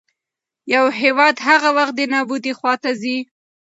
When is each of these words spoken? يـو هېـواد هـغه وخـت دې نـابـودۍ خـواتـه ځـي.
يـو 0.71 0.85
هېـواد 0.99 1.35
هـغه 1.47 1.69
وخـت 1.77 1.93
دې 1.97 2.05
نـابـودۍ 2.13 2.51
خـواتـه 2.59 2.89
ځـي. 3.01 3.17